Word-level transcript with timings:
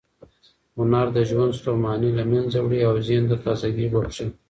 هنر 0.77 1.07
د 1.15 1.17
ژوند 1.29 1.53
ستوماني 1.59 2.11
له 2.19 2.23
منځه 2.31 2.57
وړي 2.61 2.79
او 2.87 2.93
ذهن 3.07 3.23
ته 3.29 3.35
تازه 3.45 3.67
ګۍ 3.75 3.87
بښي. 3.93 4.27